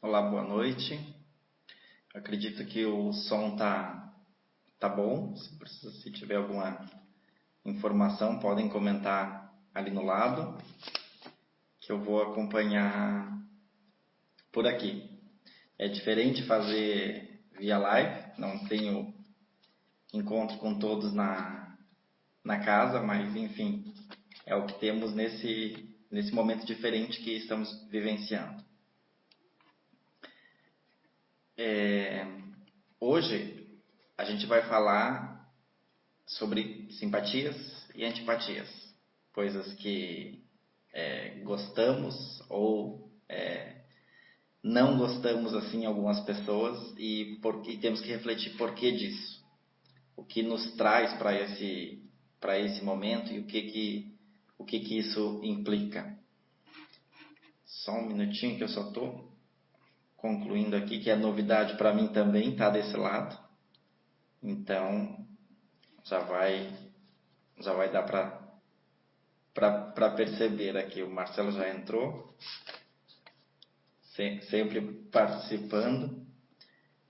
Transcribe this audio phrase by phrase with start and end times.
[0.00, 0.96] Olá, boa noite.
[2.14, 4.14] Acredito que o som tá
[4.78, 5.34] tá bom.
[5.34, 6.88] Se, se tiver alguma
[7.64, 10.56] informação, podem comentar ali no lado,
[11.80, 13.42] que eu vou acompanhar
[14.52, 15.18] por aqui.
[15.76, 19.12] É diferente fazer via live, não tenho
[20.14, 21.76] encontro com todos na,
[22.44, 23.92] na casa, mas enfim,
[24.46, 28.67] é o que temos nesse, nesse momento diferente que estamos vivenciando.
[31.60, 32.24] É,
[33.00, 33.66] hoje
[34.16, 35.44] a gente vai falar
[36.24, 37.56] sobre simpatias
[37.96, 38.68] e antipatias,
[39.32, 40.44] coisas que
[40.92, 42.14] é, gostamos
[42.48, 43.74] ou é,
[44.62, 49.44] não gostamos assim algumas pessoas e, por, e temos que refletir por que disso,
[50.14, 54.16] o que nos traz para esse para esse momento e o que que
[54.56, 56.16] o que que isso implica.
[57.64, 59.27] Só um minutinho que eu só estou
[60.18, 63.38] concluindo aqui que a novidade para mim também está desse lado.
[64.42, 65.26] Então
[66.04, 66.70] já vai
[67.60, 68.48] já vai dar para
[69.54, 71.02] para perceber aqui.
[71.02, 72.32] O Marcelo já entrou,
[74.48, 76.24] sempre participando.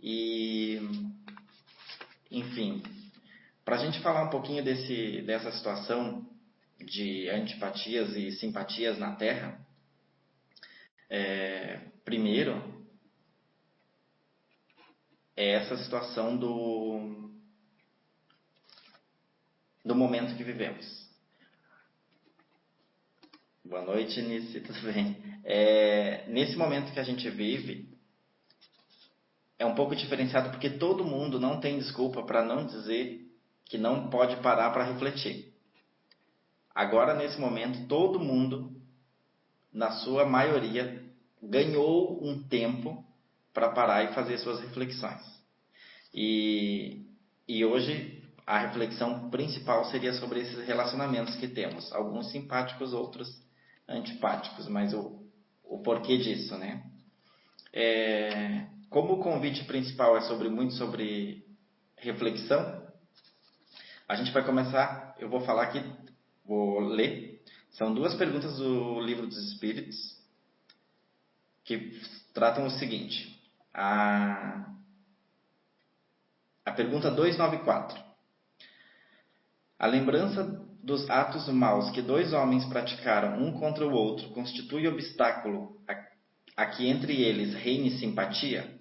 [0.00, 0.80] E,
[2.30, 2.82] enfim,
[3.64, 6.26] para a gente falar um pouquinho desse, dessa situação
[6.78, 9.60] de antipatias e simpatias na Terra,
[11.10, 12.77] é, primeiro
[15.38, 17.30] é essa situação do,
[19.84, 20.84] do momento que vivemos.
[23.64, 25.16] Boa noite, Nice, tudo bem?
[25.44, 27.88] É, nesse momento que a gente vive,
[29.56, 33.24] é um pouco diferenciado porque todo mundo não tem desculpa para não dizer
[33.64, 35.54] que não pode parar para refletir.
[36.74, 38.72] Agora, nesse momento, todo mundo,
[39.72, 41.00] na sua maioria,
[41.40, 43.06] ganhou um tempo
[43.58, 45.20] para parar e fazer suas reflexões.
[46.14, 47.04] E,
[47.48, 53.28] e hoje a reflexão principal seria sobre esses relacionamentos que temos, alguns simpáticos, outros
[53.88, 55.26] antipáticos, mas o,
[55.64, 56.84] o porquê disso, né?
[57.72, 61.44] É, como o convite principal é sobre muito sobre
[61.96, 62.86] reflexão,
[64.08, 65.82] a gente vai começar, eu vou falar aqui,
[66.46, 67.42] vou ler.
[67.72, 70.16] São duas perguntas do Livro dos Espíritos
[71.64, 72.00] que
[72.32, 73.37] tratam o seguinte:
[73.78, 74.66] a,
[76.66, 77.96] a pergunta 294.
[79.78, 85.80] A lembrança dos atos maus que dois homens praticaram um contra o outro constitui obstáculo
[85.86, 88.78] a, a que entre eles reine simpatia?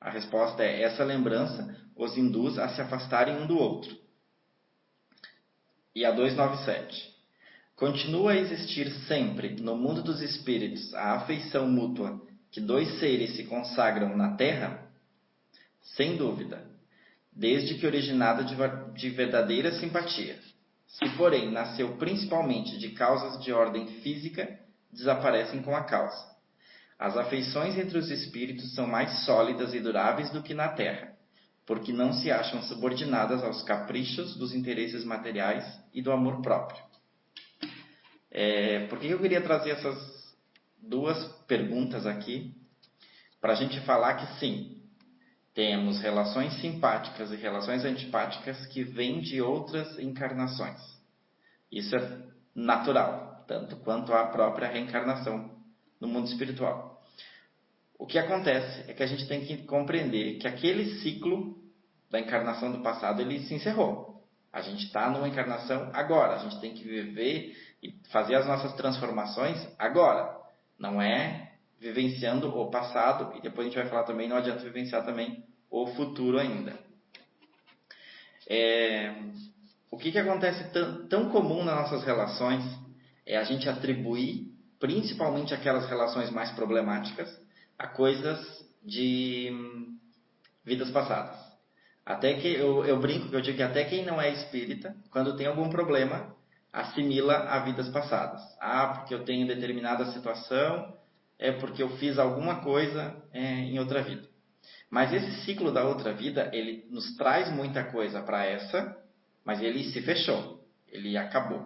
[0.00, 3.96] A resposta é: essa lembrança os induz a se afastarem um do outro.
[5.92, 7.12] E a 297.
[7.74, 12.20] Continua a existir sempre, no mundo dos espíritos, a afeição mútua
[12.54, 14.86] que dois seres se consagram na Terra?
[15.96, 16.64] Sem dúvida,
[17.32, 20.38] desde que originada de verdadeira simpatia.
[20.86, 24.56] Se, porém, nasceu principalmente de causas de ordem física,
[24.92, 26.32] desaparecem com a causa.
[26.96, 31.12] As afeições entre os espíritos são mais sólidas e duráveis do que na Terra,
[31.66, 36.80] porque não se acham subordinadas aos caprichos dos interesses materiais e do amor próprio.
[38.30, 39.98] É, por que eu queria trazer essas
[40.80, 42.54] duas perguntas aqui
[43.40, 44.82] para a gente falar que sim,
[45.54, 50.80] temos relações simpáticas e relações antipáticas que vêm de outras encarnações.
[51.70, 52.22] Isso é
[52.54, 55.50] natural, tanto quanto a própria reencarnação
[56.00, 57.02] no mundo espiritual.
[57.98, 61.56] O que acontece é que a gente tem que compreender que aquele ciclo
[62.10, 64.24] da encarnação do passado ele se encerrou.
[64.52, 68.72] A gente está numa encarnação agora, a gente tem que viver e fazer as nossas
[68.74, 70.43] transformações agora.
[70.78, 75.04] Não é vivenciando o passado, e depois a gente vai falar também, não adianta vivenciar
[75.04, 76.72] também o futuro ainda.
[78.48, 79.14] É,
[79.90, 82.64] o que, que acontece tão, tão comum nas nossas relações
[83.26, 87.30] é a gente atribuir, principalmente aquelas relações mais problemáticas,
[87.78, 88.38] a coisas
[88.82, 89.98] de hum,
[90.64, 91.38] vidas passadas.
[92.04, 95.36] Até que eu, eu brinco que eu digo que até quem não é espírita, quando
[95.36, 96.33] tem algum problema,
[96.74, 98.42] assimila a vidas passadas.
[98.60, 100.92] Ah, porque eu tenho determinada situação,
[101.38, 104.28] é porque eu fiz alguma coisa é, em outra vida.
[104.90, 108.96] Mas esse ciclo da outra vida, ele nos traz muita coisa para essa,
[109.44, 111.64] mas ele se fechou, ele acabou.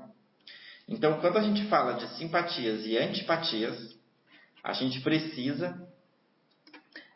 [0.86, 3.96] Então, quando a gente fala de simpatias e antipatias,
[4.62, 5.88] a gente precisa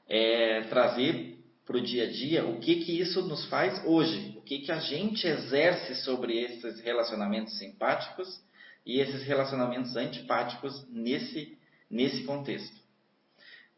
[0.08, 1.31] é, trazer
[1.64, 4.72] para o dia a dia o que, que isso nos faz hoje, o que, que
[4.72, 8.40] a gente exerce sobre esses relacionamentos simpáticos
[8.84, 11.56] e esses relacionamentos antipáticos nesse,
[11.90, 12.80] nesse contexto.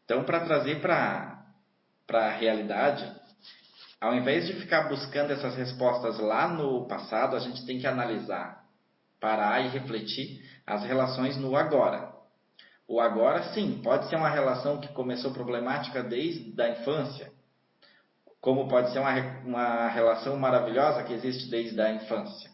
[0.03, 1.45] Então, para trazer para
[2.09, 3.11] a realidade,
[3.99, 8.63] ao invés de ficar buscando essas respostas lá no passado, a gente tem que analisar,
[9.19, 12.13] parar e refletir as relações no agora.
[12.87, 17.31] O agora, sim, pode ser uma relação que começou problemática desde a infância,
[18.45, 19.11] como pode ser uma,
[19.43, 22.47] uma relação maravilhosa que existe desde a infância.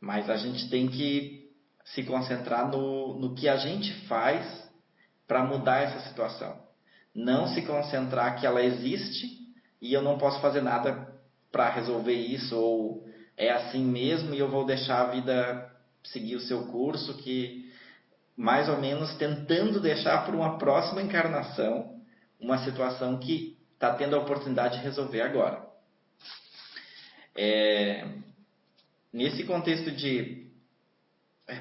[0.00, 1.48] Mas a gente tem que
[1.84, 4.44] se concentrar no, no que a gente faz
[5.28, 6.60] para mudar essa situação.
[7.14, 9.28] Não se concentrar que ela existe
[9.80, 11.14] e eu não posso fazer nada
[11.52, 13.06] para resolver isso, ou
[13.36, 15.70] é assim mesmo e eu vou deixar a vida
[16.02, 17.70] seguir o seu curso, que
[18.36, 22.00] mais ou menos tentando deixar para uma próxima encarnação
[22.40, 25.66] uma situação que está tendo a oportunidade de resolver agora.
[27.34, 28.06] É,
[29.10, 30.50] nesse contexto de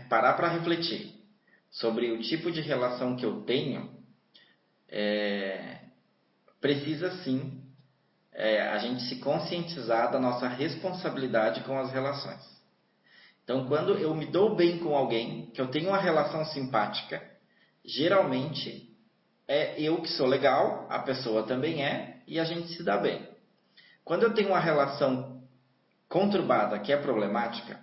[0.09, 1.17] parar para refletir
[1.71, 3.89] sobre o tipo de relação que eu tenho,
[4.89, 5.79] é,
[6.59, 7.63] precisa sim
[8.33, 12.41] é, a gente se conscientizar da nossa responsabilidade com as relações.
[13.45, 17.23] Então, quando eu me dou bem com alguém, que eu tenho uma relação simpática,
[17.85, 18.88] geralmente
[19.49, 23.27] é eu que sou legal, a pessoa também é, e a gente se dá bem.
[24.05, 25.41] Quando eu tenho uma relação
[26.07, 27.79] conturbada, que é problemática,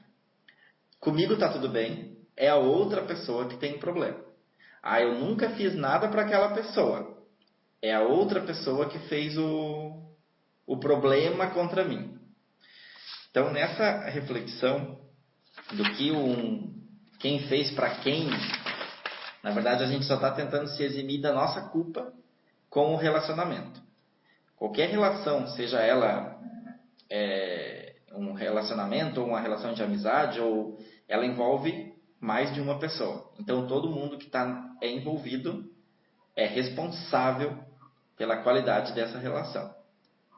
[1.00, 4.24] comigo está tudo bem, é a outra pessoa que tem problema.
[4.80, 7.18] Ah, eu nunca fiz nada para aquela pessoa.
[7.82, 10.00] É a outra pessoa que fez o,
[10.64, 12.16] o problema contra mim.
[13.28, 15.00] Então, nessa reflexão
[15.72, 16.72] do que um,
[17.18, 18.28] quem fez para quem,
[19.46, 22.12] na verdade a gente só está tentando se eximir da nossa culpa
[22.68, 23.80] com o relacionamento.
[24.56, 26.36] Qualquer relação, seja ela
[27.08, 30.76] é, um relacionamento ou uma relação de amizade, ou
[31.06, 33.30] ela envolve mais de uma pessoa.
[33.38, 35.64] Então todo mundo que está é envolvido
[36.34, 37.56] é responsável
[38.16, 39.72] pela qualidade dessa relação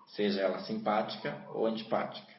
[0.08, 2.34] seja ela simpática ou antipática.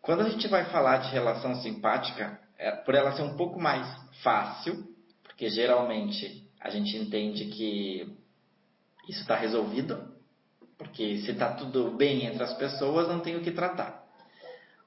[0.00, 3.86] Quando a gente vai falar de relação simpática, é, por ela ser um pouco mais
[4.22, 4.84] fácil,
[5.22, 8.16] porque geralmente a gente entende que
[9.08, 10.14] isso está resolvido,
[10.76, 14.04] porque se está tudo bem entre as pessoas, não tem o que tratar.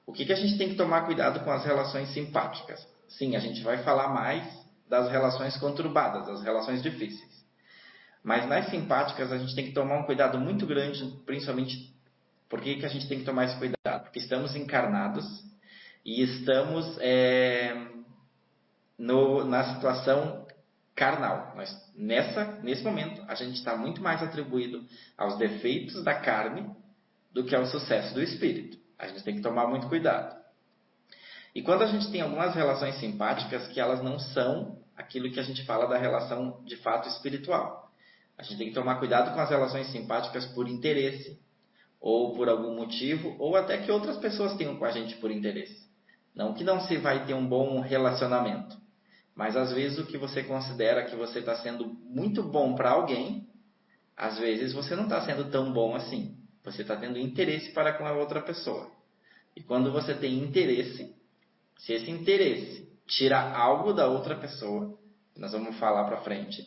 [0.06, 2.86] O que, que a gente tem que tomar cuidado com as relações simpáticas?
[3.08, 4.44] Sim, a gente vai falar mais
[4.88, 7.44] das relações conturbadas, das relações difíceis.
[8.22, 11.94] Mas nas simpáticas a gente tem que tomar um cuidado muito grande, principalmente
[12.48, 14.04] por que, que a gente tem que tomar esse cuidado?
[14.04, 15.24] Porque estamos encarnados
[16.04, 17.74] e estamos é,
[18.98, 20.46] no, na situação
[20.94, 21.54] carnal.
[21.56, 24.84] Nós, nessa, nesse momento, a gente está muito mais atribuído
[25.16, 26.70] aos defeitos da carne
[27.32, 28.78] do que ao sucesso do espírito.
[28.98, 30.36] A gente tem que tomar muito cuidado.
[31.54, 35.42] E quando a gente tem algumas relações simpáticas que elas não são aquilo que a
[35.42, 37.90] gente fala da relação de fato espiritual.
[38.38, 41.38] A gente tem que tomar cuidado com as relações simpáticas por interesse,
[42.00, 45.84] ou por algum motivo, ou até que outras pessoas tenham com a gente por interesse.
[46.34, 48.76] Não que não se vai ter um bom relacionamento,
[49.34, 53.48] mas às vezes o que você considera que você está sendo muito bom para alguém,
[54.16, 56.36] às vezes você não está sendo tão bom assim.
[56.62, 58.90] Você está tendo interesse para com a outra pessoa.
[59.56, 61.14] E quando você tem interesse,
[61.78, 64.98] se esse interesse tira algo da outra pessoa,
[65.36, 66.64] nós vamos falar para frente,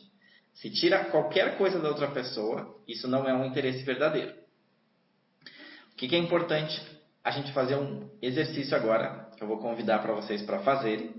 [0.54, 4.34] se tira qualquer coisa da outra pessoa, isso não é um interesse verdadeiro.
[5.92, 6.80] O que, que é importante
[7.24, 11.14] a gente fazer um exercício agora, que eu vou convidar para vocês para fazerem,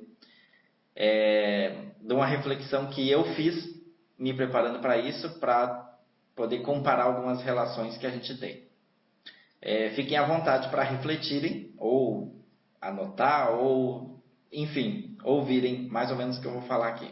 [1.00, 3.56] é, de uma reflexão que eu fiz
[4.18, 5.98] me preparando para isso, para
[6.36, 8.68] poder comparar algumas relações que a gente tem.
[9.62, 12.36] É, fiquem à vontade para refletirem, ou
[12.82, 17.10] anotar, ou, enfim, ouvirem mais ou menos o que eu vou falar aqui.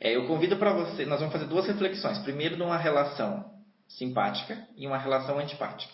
[0.00, 2.18] É, eu convido para você, nós vamos fazer duas reflexões.
[2.18, 3.52] Primeiro, de uma relação
[3.86, 5.92] simpática e uma relação antipática.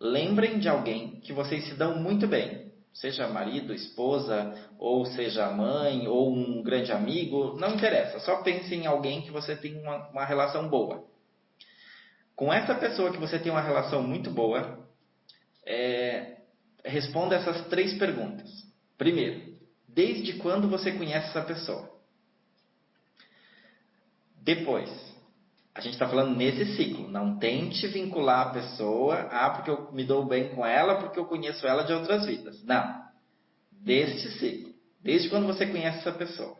[0.00, 2.65] Lembrem de alguém que vocês se dão muito bem,
[3.00, 8.18] seja marido, esposa, ou seja mãe, ou um grande amigo, não interessa.
[8.20, 11.04] Só pense em alguém que você tem uma, uma relação boa.
[12.34, 14.86] Com essa pessoa que você tem uma relação muito boa,
[15.64, 16.38] é,
[16.84, 18.50] responda essas três perguntas.
[18.96, 19.56] Primeiro,
[19.88, 21.90] desde quando você conhece essa pessoa?
[24.42, 24.90] Depois,
[25.76, 27.06] a gente está falando nesse ciclo.
[27.06, 31.26] Não tente vincular a pessoa, ah, porque eu me dou bem com ela, porque eu
[31.26, 32.64] conheço ela de outras vidas.
[32.64, 33.04] Não.
[33.70, 34.72] Deste ciclo.
[35.02, 36.56] Desde quando você conhece essa pessoa.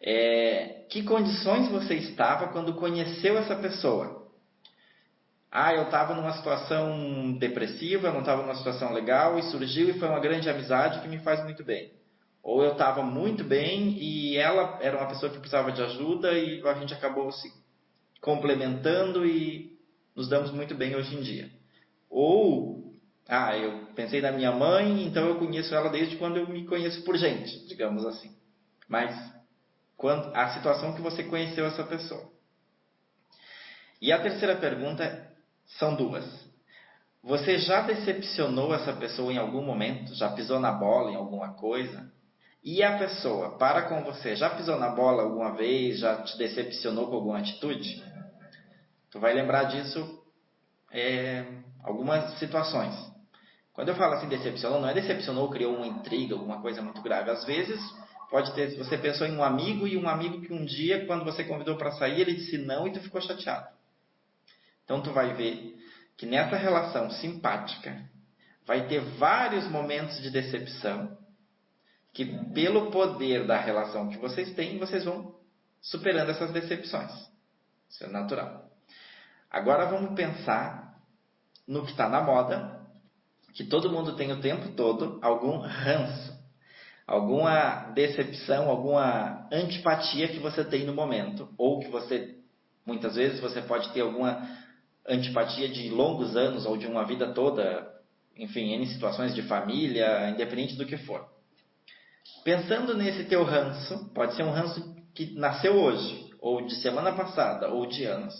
[0.00, 4.26] É, que condições você estava quando conheceu essa pessoa?
[5.52, 10.08] Ah, eu estava numa situação depressiva, não estava numa situação legal e surgiu e foi
[10.08, 11.92] uma grande amizade que me faz muito bem.
[12.42, 16.66] Ou eu estava muito bem e ela era uma pessoa que precisava de ajuda e
[16.66, 17.65] a gente acabou se
[18.26, 19.78] complementando e
[20.16, 21.48] nos damos muito bem hoje em dia.
[22.10, 22.92] Ou,
[23.28, 27.04] ah, eu pensei na minha mãe, então eu conheço ela desde quando eu me conheço
[27.04, 28.36] por gente, digamos assim.
[28.88, 29.14] Mas
[29.96, 32.28] quando, a situação que você conheceu essa pessoa.
[34.02, 35.30] E a terceira pergunta
[35.78, 36.24] são duas.
[37.22, 40.12] Você já decepcionou essa pessoa em algum momento?
[40.16, 42.10] Já pisou na bola em alguma coisa?
[42.64, 46.00] E a pessoa, para com você, já pisou na bola alguma vez?
[46.00, 48.15] Já te decepcionou com alguma atitude?
[49.10, 50.22] Tu vai lembrar disso
[50.90, 51.44] é,
[51.82, 52.94] algumas situações.
[53.72, 57.30] Quando eu falo assim decepcionou, não é decepcionou, criou uma intriga, alguma coisa muito grave.
[57.30, 57.80] Às vezes
[58.30, 61.44] pode ter, você pensou em um amigo e um amigo que um dia, quando você
[61.44, 63.68] convidou para sair, ele disse não e tu ficou chateado.
[64.84, 65.76] Então tu vai ver
[66.16, 68.02] que nessa relação simpática
[68.64, 71.16] vai ter vários momentos de decepção
[72.12, 75.34] que pelo poder da relação que vocês têm, vocês vão
[75.82, 77.12] superando essas decepções.
[77.90, 78.70] Isso é natural.
[79.50, 80.96] Agora vamos pensar
[81.66, 82.80] no que está na moda,
[83.54, 86.36] que todo mundo tem o tempo todo algum ranço,
[87.06, 92.36] alguma decepção, alguma antipatia que você tem no momento, ou que você
[92.84, 94.48] muitas vezes você pode ter alguma
[95.08, 97.86] antipatia de longos anos ou de uma vida toda,
[98.36, 101.26] enfim, em situações de família, independente do que for.
[102.44, 107.68] Pensando nesse teu ranço, pode ser um ranço que nasceu hoje, ou de semana passada,
[107.68, 108.34] ou de anos.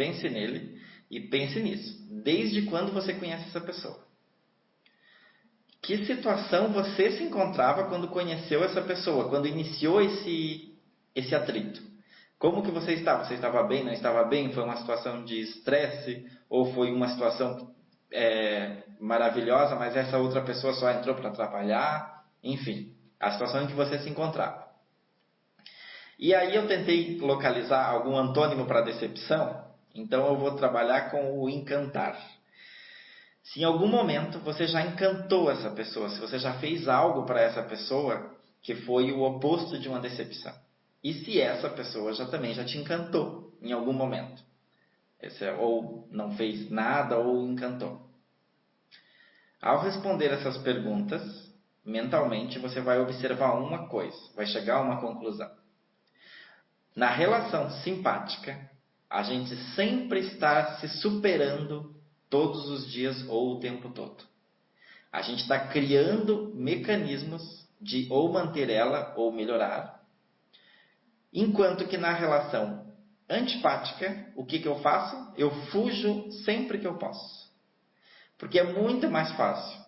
[0.00, 0.80] Pense nele
[1.10, 1.94] e pense nisso.
[2.24, 4.02] Desde quando você conhece essa pessoa?
[5.82, 10.74] Que situação você se encontrava quando conheceu essa pessoa, quando iniciou esse,
[11.14, 11.82] esse atrito?
[12.38, 13.26] Como que você estava?
[13.26, 14.50] Você estava bem, não estava bem?
[14.54, 16.26] Foi uma situação de estresse?
[16.48, 17.70] Ou foi uma situação
[18.10, 22.24] é, maravilhosa, mas essa outra pessoa só entrou para atrapalhar?
[22.42, 24.66] Enfim, a situação em que você se encontrava.
[26.18, 31.48] E aí eu tentei localizar algum antônimo para decepção, então eu vou trabalhar com o
[31.48, 32.20] encantar.
[33.42, 37.40] Se em algum momento você já encantou essa pessoa, se você já fez algo para
[37.40, 40.54] essa pessoa que foi o oposto de uma decepção.
[41.02, 44.42] E se essa pessoa já também já te encantou em algum momento.
[45.20, 48.08] Esse, é, ou não fez nada ou encantou.
[49.60, 51.22] Ao responder essas perguntas,
[51.84, 55.50] mentalmente você vai observar uma coisa, vai chegar a uma conclusão.
[56.96, 58.70] Na relação simpática,
[59.10, 61.94] a gente sempre está se superando
[62.30, 64.22] todos os dias ou o tempo todo.
[65.12, 67.42] A gente está criando mecanismos
[67.80, 70.00] de ou manter ela ou melhorar,
[71.32, 72.86] Enquanto que na relação
[73.28, 75.32] antipática, o que, que eu faço?
[75.36, 77.48] Eu fujo sempre que eu posso.
[78.36, 79.78] Porque é muito mais fácil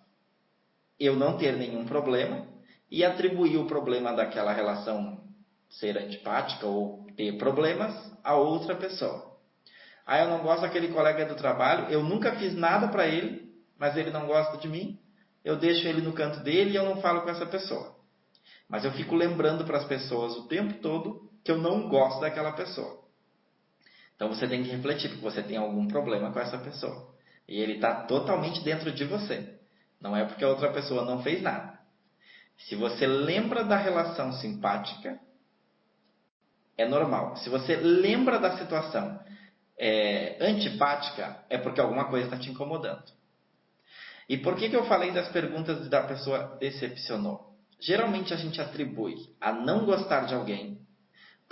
[1.00, 2.46] eu não ter nenhum problema
[2.88, 5.20] e atribuir o problema daquela relação
[5.68, 9.32] ser antipática ou ter problemas a outra pessoa.
[10.06, 13.96] Ah, eu não gosto daquele colega do trabalho, eu nunca fiz nada para ele, mas
[13.96, 14.98] ele não gosta de mim,
[15.44, 17.96] eu deixo ele no canto dele e eu não falo com essa pessoa.
[18.68, 22.52] Mas eu fico lembrando para as pessoas o tempo todo que eu não gosto daquela
[22.52, 23.02] pessoa.
[24.14, 27.12] Então você tem que refletir, porque você tem algum problema com essa pessoa.
[27.48, 29.58] E ele está totalmente dentro de você.
[30.00, 31.78] Não é porque a outra pessoa não fez nada.
[32.56, 35.18] Se você lembra da relação simpática,
[36.82, 37.36] é normal.
[37.36, 39.20] Se você lembra da situação
[39.78, 43.04] é, antipática, é porque alguma coisa está te incomodando.
[44.28, 47.52] E por que, que eu falei das perguntas da pessoa decepcionou?
[47.80, 50.82] Geralmente a gente atribui a não gostar de alguém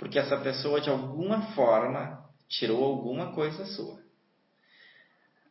[0.01, 3.99] porque essa pessoa de alguma forma tirou alguma coisa sua.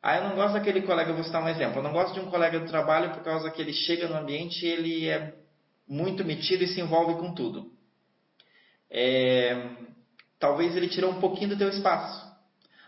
[0.03, 1.79] Ah, eu não gosto daquele colega, vou citar um exemplo.
[1.79, 4.67] Eu não gosto de um colega do trabalho por causa que ele chega no ambiente
[4.67, 5.37] e ele é
[5.87, 7.71] muito metido e se envolve com tudo.
[8.91, 9.71] É,
[10.39, 12.29] talvez ele tirou um pouquinho do teu espaço.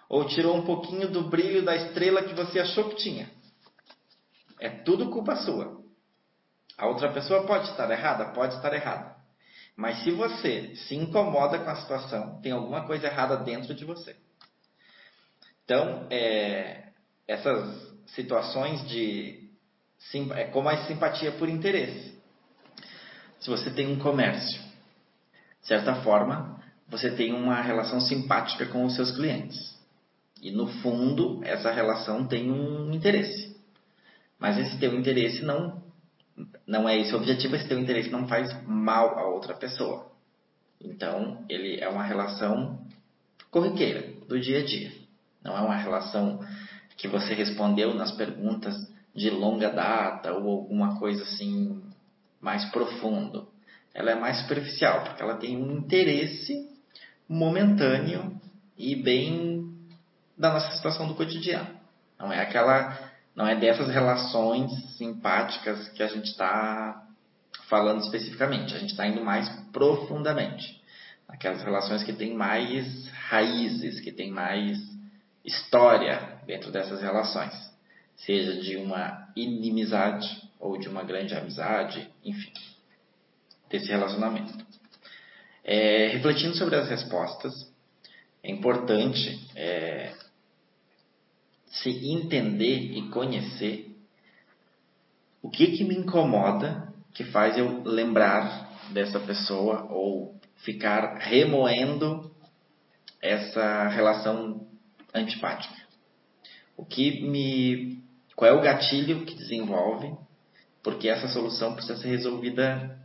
[0.08, 3.30] Ou tirou um pouquinho do brilho da estrela que você achou que tinha.
[4.60, 5.80] É tudo culpa sua.
[6.76, 8.32] A outra pessoa pode estar errada?
[8.32, 9.16] Pode estar errada.
[9.76, 14.16] Mas se você se incomoda com a situação, tem alguma coisa errada dentro de você.
[15.64, 16.88] Então, é,
[17.26, 19.50] essas situações de.
[20.34, 22.20] É como a simpatia por interesse.
[23.40, 24.60] Se você tem um comércio,
[25.62, 29.80] de certa forma, você tem uma relação simpática com os seus clientes.
[30.40, 33.56] E no fundo, essa relação tem um interesse.
[34.38, 35.80] Mas esse teu interesse não
[36.66, 40.10] não é esse o objetivo, esse teu interesse não faz mal a outra pessoa.
[40.80, 42.78] Então, ele é uma relação
[43.50, 44.90] corriqueira, do dia a dia.
[45.44, 46.40] Não é uma relação
[46.96, 48.74] que você respondeu nas perguntas
[49.14, 51.82] de longa data ou alguma coisa assim
[52.40, 53.51] mais profundo.
[53.94, 56.70] Ela é mais superficial, porque ela tem um interesse
[57.28, 58.40] momentâneo
[58.76, 59.72] e bem
[60.36, 61.68] da nossa situação do cotidiano.
[62.18, 62.98] Não é aquela,
[63.34, 67.06] não é dessas relações simpáticas que a gente está
[67.68, 68.74] falando especificamente.
[68.74, 70.80] A gente está indo mais profundamente.
[71.28, 74.78] Aquelas relações que têm mais raízes, que têm mais
[75.44, 77.52] história dentro dessas relações.
[78.16, 82.52] Seja de uma inimizade ou de uma grande amizade, enfim,
[83.72, 84.64] desse relacionamento.
[85.64, 87.72] É, refletindo sobre as respostas,
[88.42, 90.12] é importante é,
[91.66, 93.96] se entender e conhecer
[95.40, 102.30] o que, que me incomoda que faz eu lembrar dessa pessoa ou ficar remoendo
[103.20, 104.66] essa relação
[105.14, 105.74] antipática.
[106.76, 108.02] O que me
[108.34, 110.12] qual é o gatilho que desenvolve?
[110.82, 113.01] Porque essa solução precisa ser resolvida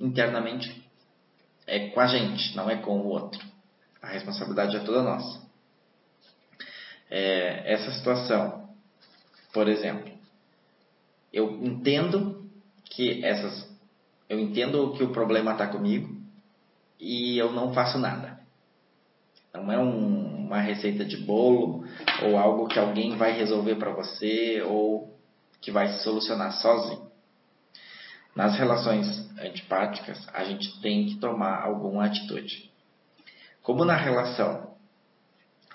[0.00, 0.82] internamente
[1.66, 3.40] é com a gente, não é com o outro.
[4.02, 5.40] A responsabilidade é toda nossa.
[7.10, 8.70] É, essa situação,
[9.52, 10.10] por exemplo,
[11.32, 12.48] eu entendo
[12.84, 13.68] que essas,
[14.28, 16.16] eu entendo que o problema está comigo
[16.98, 18.40] e eu não faço nada.
[19.52, 21.84] Não é um, uma receita de bolo
[22.22, 25.16] ou algo que alguém vai resolver para você ou
[25.60, 27.09] que vai se solucionar sozinho.
[28.34, 29.06] Nas relações
[29.40, 32.70] antipáticas, a gente tem que tomar alguma atitude.
[33.62, 34.74] Como na relação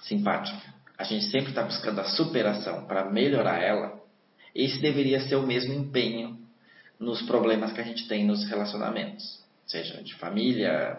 [0.01, 3.99] simpática, a gente sempre está buscando a superação para melhorar ela,
[4.53, 6.39] esse deveria ser o mesmo empenho
[6.97, 10.97] nos problemas que a gente tem nos relacionamentos, seja de família,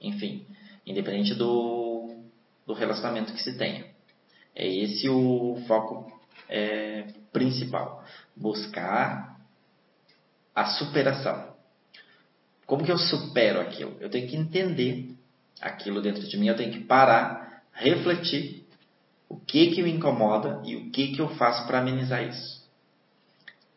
[0.00, 0.46] enfim,
[0.86, 2.24] independente do,
[2.66, 3.86] do relacionamento que se tenha.
[4.54, 6.12] É esse o foco
[6.48, 8.04] é, principal.
[8.36, 9.29] Buscar
[10.54, 11.50] a superação.
[12.66, 13.96] Como que eu supero aquilo?
[14.00, 15.14] Eu tenho que entender
[15.60, 18.66] aquilo dentro de mim, eu tenho que parar, refletir
[19.28, 22.68] o que que me incomoda e o que que eu faço para amenizar isso.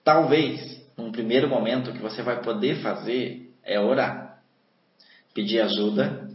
[0.03, 4.41] Talvez, num primeiro momento, o que você vai poder fazer é orar.
[5.33, 6.29] Pedir ajuda,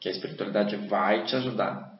[0.00, 1.98] que a espiritualidade vai te ajudar.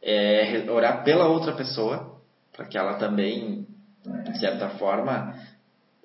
[0.00, 2.20] É orar pela outra pessoa,
[2.52, 3.66] para que ela também,
[4.04, 5.34] de certa forma,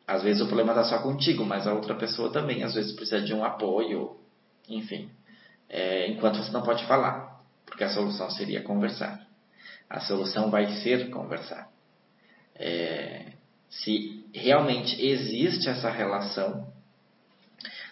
[0.05, 3.21] às vezes o problema está só contigo, mas a outra pessoa também às vezes precisa
[3.21, 4.17] de um apoio,
[4.67, 5.09] enfim.
[5.69, 9.25] É, enquanto você não pode falar, porque a solução seria conversar.
[9.89, 11.69] A solução vai ser conversar.
[12.55, 13.33] É,
[13.69, 16.67] se realmente existe essa relação,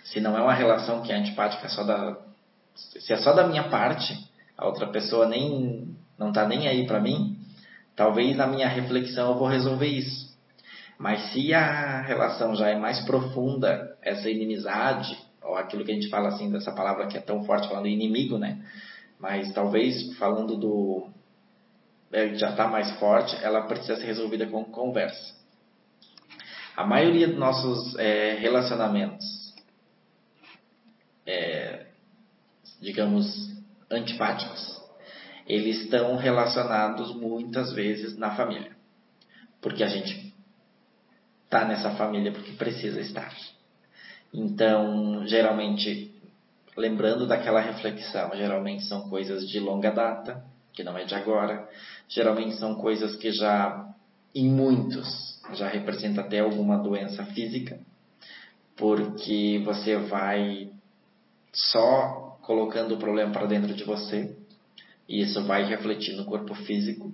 [0.03, 2.17] se não é uma relação que é antipática só da,
[2.75, 6.99] se é só da minha parte, a outra pessoa nem não está nem aí para
[6.99, 7.37] mim,
[7.95, 10.30] talvez na minha reflexão eu vou resolver isso.
[11.01, 16.09] Mas se a relação já é mais profunda, essa inimizade, ou aquilo que a gente
[16.09, 18.63] fala assim, dessa palavra que é tão forte, falando inimigo, né?
[19.19, 21.09] Mas talvez falando do.
[22.11, 25.33] É, já está mais forte, ela precisa ser resolvida com conversa.
[26.77, 29.55] A maioria dos nossos é, relacionamentos,
[31.25, 31.87] é,
[32.79, 33.49] digamos,
[33.89, 34.79] antipáticos,
[35.47, 38.75] eles estão relacionados muitas vezes na família.
[39.59, 40.30] Porque a gente
[41.51, 43.35] está nessa família porque precisa estar.
[44.33, 46.15] Então, geralmente,
[46.77, 51.67] lembrando daquela reflexão, geralmente são coisas de longa data, que não é de agora,
[52.07, 53.85] geralmente são coisas que já,
[54.33, 57.77] em muitos, já representa até alguma doença física,
[58.77, 60.71] porque você vai
[61.51, 64.33] só colocando o problema para dentro de você,
[65.05, 67.11] e isso vai refletir no corpo físico.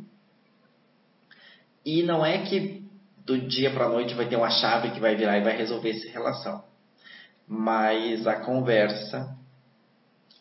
[1.84, 2.87] E não é que
[3.28, 5.90] do dia para a noite vai ter uma chave que vai virar e vai resolver
[5.90, 6.64] essa relação.
[7.46, 9.36] Mas a conversa,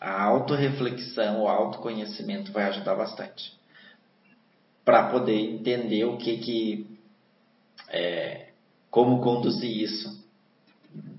[0.01, 3.53] a autorreflexão, o autoconhecimento vai ajudar bastante.
[4.85, 6.99] Para poder entender o que que.
[7.89, 8.51] É,
[8.89, 10.25] como conduzir isso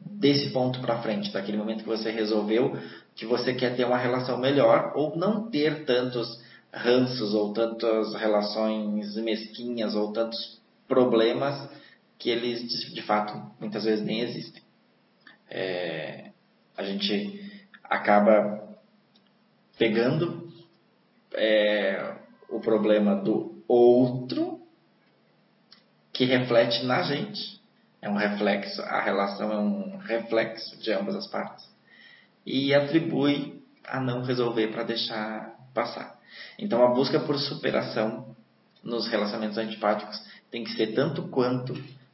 [0.06, 2.76] desse ponto para frente, daquele momento que você resolveu
[3.14, 9.16] que você quer ter uma relação melhor ou não ter tantos ranços ou tantas relações
[9.16, 10.57] mesquinhas ou tantos
[10.88, 11.70] problemas
[12.18, 14.62] que eles de fato muitas vezes nem existem.
[15.50, 16.32] É,
[16.76, 18.68] a gente acaba
[19.78, 20.52] pegando
[21.34, 22.16] é,
[22.50, 24.62] o problema do outro
[26.12, 27.58] que reflete na gente.
[28.02, 31.68] É um reflexo, a relação é um reflexo de ambas as partes.
[32.46, 36.18] E atribui a não resolver para deixar passar.
[36.58, 38.36] Então a busca por superação
[38.84, 40.20] nos relacionamentos antipáticos
[40.52, 41.74] tem que ser tanto quanto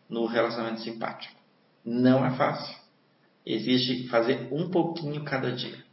[0.10, 1.40] no relacionamento simpático.
[1.84, 2.76] Não é fácil.
[3.46, 5.84] exige fazer um pouquinho cada dia.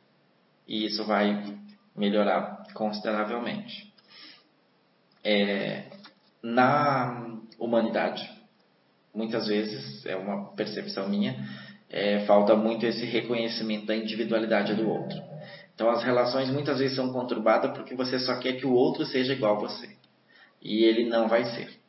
[0.66, 1.58] E isso vai
[1.96, 3.92] melhorar consideravelmente.
[5.24, 5.90] É,
[6.42, 8.30] na humanidade,
[9.12, 11.36] muitas vezes, é uma percepção minha,
[11.88, 15.20] é, falta muito esse reconhecimento da individualidade do outro.
[15.74, 19.32] Então as relações muitas vezes são conturbadas porque você só quer que o outro seja
[19.32, 19.88] igual a você.
[20.62, 21.79] E ele não vai ser.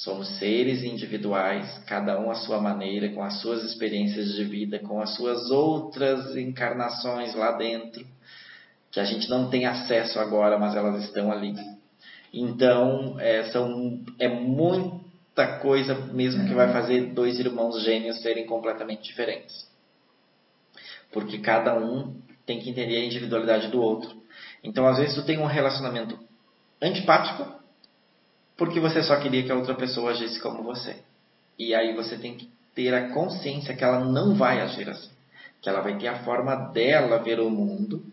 [0.00, 4.98] Somos seres individuais, cada um à sua maneira, com as suas experiências de vida, com
[4.98, 8.06] as suas outras encarnações lá dentro,
[8.90, 11.54] que a gente não tem acesso agora, mas elas estão ali.
[12.32, 19.02] Então, é, são, é muita coisa mesmo que vai fazer dois irmãos gêmeos serem completamente
[19.02, 19.68] diferentes.
[21.12, 24.16] Porque cada um tem que entender a individualidade do outro.
[24.64, 26.18] Então, às vezes, tu tem um relacionamento
[26.80, 27.59] antipático
[28.60, 30.96] porque você só queria que a outra pessoa agisse como você.
[31.58, 35.08] E aí você tem que ter a consciência que ela não vai agir assim,
[35.62, 38.04] que ela vai ter a forma dela ver o mundo.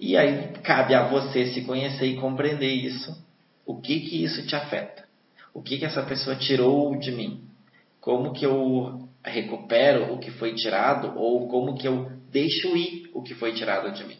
[0.00, 3.16] E aí cabe a você se conhecer e compreender isso.
[3.64, 5.04] O que que isso te afeta?
[5.54, 7.44] O que que essa pessoa tirou de mim?
[8.00, 13.22] Como que eu recupero o que foi tirado ou como que eu deixo ir o
[13.22, 14.18] que foi tirado de mim?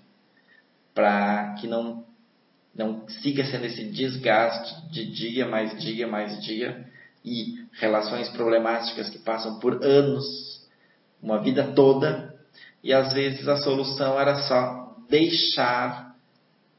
[0.94, 2.04] Para que não
[2.74, 6.86] não siga sendo esse desgaste de dia mais dia mais dia
[7.24, 10.24] e relações problemáticas que passam por anos,
[11.22, 12.34] uma vida toda,
[12.82, 16.16] e às vezes a solução era só deixar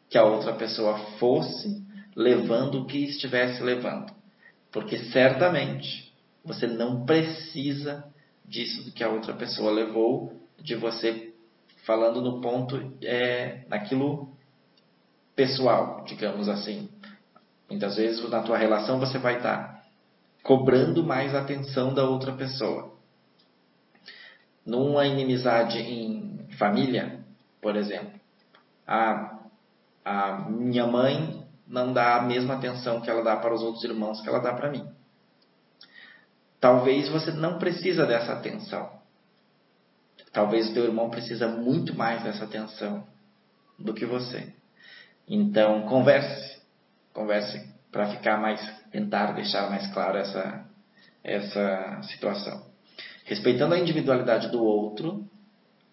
[0.09, 1.81] que a outra pessoa fosse
[2.15, 4.11] levando o que estivesse levando.
[4.71, 6.11] Porque certamente
[6.43, 8.03] você não precisa
[8.45, 11.33] disso que a outra pessoa levou, de você
[11.85, 14.30] falando no ponto, é, naquilo
[15.35, 16.89] pessoal, digamos assim.
[17.69, 19.81] Muitas vezes na tua relação você vai estar
[20.43, 22.93] cobrando mais atenção da outra pessoa.
[24.65, 27.19] Numa inimizade em família,
[27.61, 28.19] por exemplo,
[28.85, 29.39] a,
[30.03, 34.21] a minha mãe não dá a mesma atenção que ela dá para os outros irmãos
[34.21, 34.85] que ela dá para mim.
[36.59, 38.91] Talvez você não precisa dessa atenção.
[40.31, 43.07] Talvez o teu irmão precisa muito mais dessa atenção
[43.79, 44.53] do que você.
[45.33, 46.61] Então, converse,
[47.13, 50.65] converse para ficar mais, tentar deixar mais claro essa,
[51.23, 52.65] essa situação.
[53.23, 55.25] Respeitando a individualidade do outro,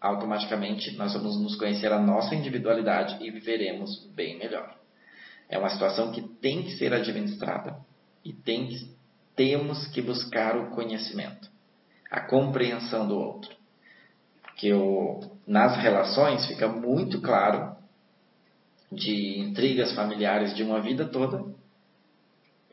[0.01, 4.75] automaticamente nós vamos nos conhecer a nossa individualidade e viveremos bem melhor.
[5.49, 7.77] É uma situação que tem que ser administrada
[8.25, 8.93] e tem que,
[9.37, 11.49] temos que buscar o conhecimento,
[12.11, 13.55] a compreensão do outro.
[14.43, 17.79] Porque o, nas relações fica muito claro
[18.91, 21.45] de intrigas familiares de uma vida toda,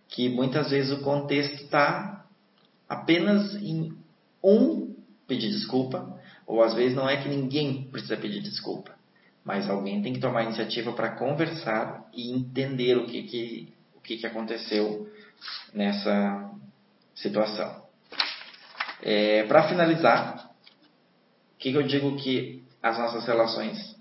[0.08, 2.26] que muitas vezes o contexto está
[2.88, 3.94] apenas em
[4.44, 4.96] um
[5.28, 8.96] pedir desculpa, ou às vezes não é que ninguém precisa pedir desculpa,
[9.44, 14.18] mas alguém tem que tomar iniciativa para conversar e entender o que, que, o que,
[14.18, 15.12] que aconteceu
[15.74, 16.52] nessa
[17.14, 17.84] situação.
[19.02, 20.52] É, para finalizar,
[21.54, 23.96] o que, que eu digo que as nossas relações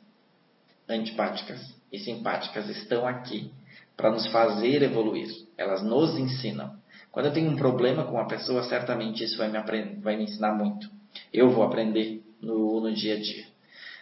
[0.89, 3.53] antipáticas e simpáticas estão aqui
[3.97, 5.29] para nos fazer evoluir.
[5.57, 6.75] Elas nos ensinam.
[7.13, 10.53] Quando eu tenho um problema com uma pessoa, certamente isso vai me, vai me ensinar
[10.55, 10.91] muito.
[11.33, 13.45] Eu vou aprender no, no dia a dia.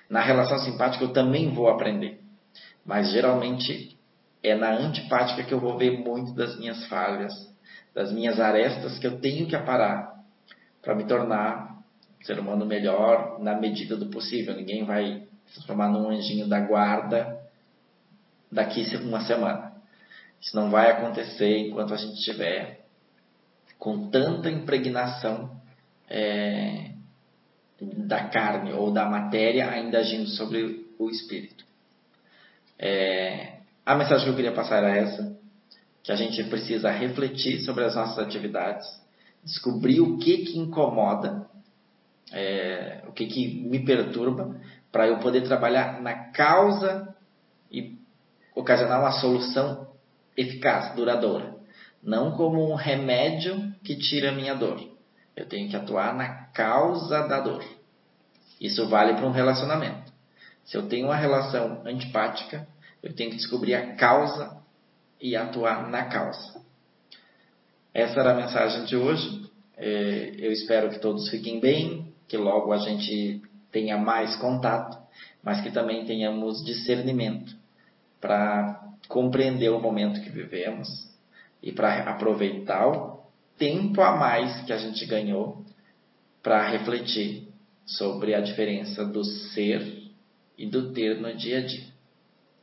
[0.08, 2.20] Na relação simpática, eu também vou aprender.
[2.84, 3.98] Mas geralmente
[4.42, 7.34] é na antipática que eu vou ver muito das minhas falhas,
[7.94, 10.14] das minhas arestas que eu tenho que aparar
[10.80, 11.82] para me tornar
[12.18, 14.56] um ser humano melhor na medida do possível.
[14.56, 17.41] Ninguém vai se transformar num anjinho da guarda
[18.52, 19.72] daqui uma semana.
[20.40, 22.84] Isso não vai acontecer enquanto a gente estiver
[23.78, 25.50] com tanta impregnação
[26.08, 26.90] é,
[27.80, 31.64] da carne ou da matéria ainda agindo sobre o espírito.
[32.78, 35.36] É, a mensagem que eu queria passar era essa,
[36.02, 38.86] que a gente precisa refletir sobre as nossas atividades,
[39.42, 41.48] descobrir o que que incomoda,
[42.32, 44.60] é, o que que me perturba,
[44.90, 47.14] para eu poder trabalhar na causa
[47.70, 48.01] e
[48.54, 49.88] ocasionar uma solução
[50.36, 51.54] eficaz, duradoura.
[52.02, 54.80] Não como um remédio que tira a minha dor.
[55.36, 57.64] Eu tenho que atuar na causa da dor.
[58.60, 60.12] Isso vale para um relacionamento.
[60.64, 62.66] Se eu tenho uma relação antipática,
[63.02, 64.60] eu tenho que descobrir a causa
[65.20, 66.60] e atuar na causa.
[67.94, 69.50] Essa era a mensagem de hoje.
[69.76, 74.98] É, eu espero que todos fiquem bem, que logo a gente tenha mais contato,
[75.42, 77.61] mas que também tenhamos discernimento
[78.22, 80.88] para compreender o momento que vivemos
[81.60, 83.20] e para aproveitar o
[83.58, 85.64] tempo a mais que a gente ganhou
[86.40, 87.48] para refletir
[87.84, 90.10] sobre a diferença do ser
[90.56, 91.86] e do ter no dia a dia.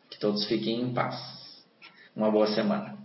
[0.10, 1.16] Que todos fiquem em paz.
[2.16, 2.99] Uma boa semana.